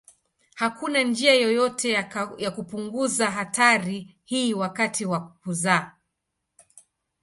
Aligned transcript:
Hakuna 0.55 1.01
njia 1.03 1.33
yoyote 1.33 1.89
ya 2.39 2.51
kupunguza 2.51 3.31
hatari 3.31 4.17
hii 4.23 4.53
wakati 4.53 5.05
wa 5.05 5.27
kuzaa. 5.29 5.91